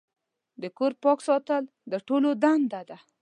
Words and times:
د 0.61 0.63
کور 0.77 0.91
پاک 1.03 1.19
ساتل 1.27 1.63
د 1.91 1.93
ټولو 2.07 2.29
دنده 2.43 2.81
ده. 2.89 2.97